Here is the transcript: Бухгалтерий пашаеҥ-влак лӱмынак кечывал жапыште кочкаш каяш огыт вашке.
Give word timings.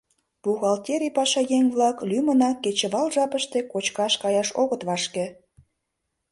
Бухгалтерий 0.41 1.13
пашаеҥ-влак 1.17 1.97
лӱмынак 2.09 2.57
кечывал 2.63 3.07
жапыште 3.15 3.59
кочкаш 3.71 4.13
каяш 4.21 4.49
огыт 4.61 4.81
вашке. 4.89 5.25